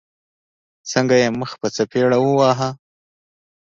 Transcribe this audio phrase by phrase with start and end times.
[0.91, 2.69] څنګه يې مخ په څپېړو واهه.